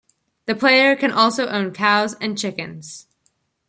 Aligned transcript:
The 0.47 0.55
player 0.55 0.95
can 0.95 1.11
also 1.11 1.45
own 1.45 1.73
cows 1.75 2.15
and 2.19 2.35
chickens. 2.35 3.05